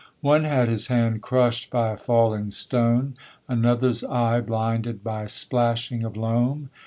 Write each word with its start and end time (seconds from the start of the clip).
One 0.21 0.45
had 0.45 0.67
his 0.67 0.87
hand 0.87 1.21
crushed 1.21 1.69
by 1.69 1.91
a 1.91 1.95
falling 1.95 2.49
stone, 2.49 3.13
another's 3.47 4.03
eye 4.03 4.41
blinded 4.41 5.03
by 5.03 5.27
splashing 5.27 6.03
of 6.03 6.17
loam. 6.17 6.71